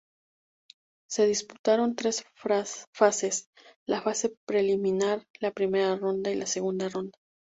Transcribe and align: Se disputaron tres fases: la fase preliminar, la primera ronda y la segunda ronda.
Se 1.07 1.27
disputaron 1.27 1.95
tres 1.95 2.25
fases: 2.91 3.45
la 3.87 4.01
fase 4.01 4.35
preliminar, 4.47 5.27
la 5.39 5.51
primera 5.51 5.95
ronda 5.95 6.31
y 6.31 6.35
la 6.37 6.47
segunda 6.47 6.89
ronda. 6.89 7.19